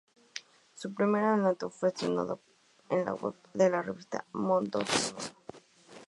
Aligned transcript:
Su 0.73 0.95
primer 0.95 1.23
adelanto 1.23 1.69
fue 1.69 1.89
estrenado 1.89 2.39
en 2.89 3.05
la 3.05 3.13
web 3.13 3.35
de 3.53 3.69
la 3.69 3.83
revista 3.83 4.25
MondoSonoro. 4.33 5.19